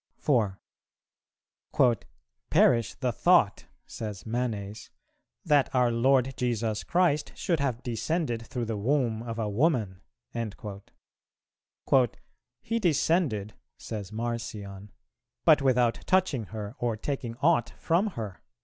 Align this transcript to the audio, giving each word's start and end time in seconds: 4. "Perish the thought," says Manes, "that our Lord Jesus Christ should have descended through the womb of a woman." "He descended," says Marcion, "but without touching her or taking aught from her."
4. 0.17 0.59
"Perish 2.49 2.95
the 2.95 3.11
thought," 3.11 3.67
says 3.85 4.25
Manes, 4.25 4.89
"that 5.45 5.69
our 5.75 5.91
Lord 5.91 6.33
Jesus 6.35 6.83
Christ 6.83 7.33
should 7.35 7.59
have 7.59 7.83
descended 7.83 8.47
through 8.47 8.65
the 8.65 8.77
womb 8.79 9.21
of 9.21 9.37
a 9.37 9.47
woman." 9.47 10.01
"He 12.63 12.79
descended," 12.79 13.53
says 13.77 14.11
Marcion, 14.11 14.91
"but 15.45 15.61
without 15.61 15.99
touching 16.07 16.45
her 16.45 16.73
or 16.79 16.97
taking 16.97 17.35
aught 17.35 17.69
from 17.77 18.07
her." 18.17 18.41